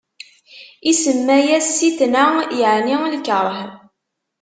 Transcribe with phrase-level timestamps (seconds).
[0.91, 2.23] Isemma-yas Sitna,
[2.59, 3.55] yeɛni lkeṛh.